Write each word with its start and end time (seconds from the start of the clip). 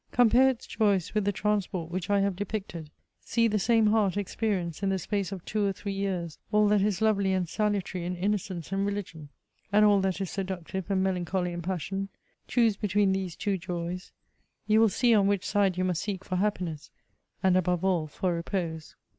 Compare 0.11 0.49
its 0.49 0.65
joys 0.65 1.11
ivith 1.11 1.25
the 1.25 1.31
tmnsport 1.31 1.91
which 1.91 2.09
I 2.09 2.21
have 2.21 2.35
depicted; 2.35 2.89
see 3.19 3.47
Uie 3.47 3.59
same 3.61 3.85
heart 3.85 4.15
experi 4.15 4.59
ence 4.59 4.81
in 4.81 4.89
the 4.89 4.97
space 4.97 5.31
of 5.31 5.45
two 5.45 5.63
or 5.67 5.73
three 5.73 5.93
years 5.93 6.39
all 6.51 6.67
that 6.69 6.81
is 6.81 7.01
lovdy 7.03 7.33
and 7.33 7.47
salutary 7.47 8.03
in 8.03 8.15
innocence 8.15 8.71
and 8.71 8.83
religion, 8.83 9.29
and 9.71 9.85
all 9.85 10.01
that 10.01 10.19
is 10.19 10.31
seductive 10.31 10.89
and 10.89 11.03
melancholy 11.03 11.53
in 11.53 11.61
passion; 11.61 12.09
choose 12.47 12.77
hetween 12.77 13.13
these 13.13 13.35
two 13.35 13.59
joys; 13.59 14.11
you 14.65 14.79
will 14.79 14.89
see 14.89 15.13
on 15.13 15.27
which 15.27 15.45
side 15.45 15.77
you 15.77 15.83
must 15.83 16.01
seek 16.01 16.25
for 16.25 16.37
happiness, 16.37 16.89
and, 17.43 17.55
above 17.55 17.85
all, 17.85 18.07
for 18.07 18.41
rqx>se. 18.41 18.95